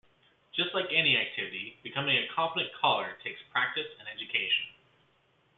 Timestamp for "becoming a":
1.83-2.27